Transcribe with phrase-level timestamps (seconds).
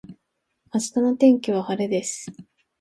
[0.73, 2.25] 明日の天気は晴れです。